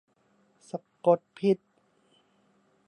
[0.69, 1.59] สะกดผิด